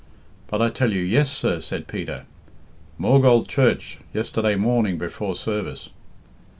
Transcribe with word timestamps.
'But 0.47 0.63
I 0.63 0.69
tell 0.71 0.91
you 0.91 1.01
yes, 1.03 1.29
sir,' 1.29 1.59
said 1.59 1.85
Peter. 1.87 2.25
'Maughold 2.99 3.47
Church 3.47 3.99
yesterday 4.15 4.55
morning 4.55 4.97
before 4.97 5.35
service.' 5.35 5.91